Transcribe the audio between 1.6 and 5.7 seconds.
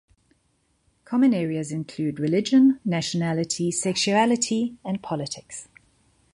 include religion, nationality, sexuality, and politics.